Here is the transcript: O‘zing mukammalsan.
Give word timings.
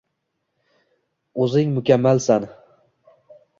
O‘zing 1.45 1.77
mukammalsan. 1.77 2.51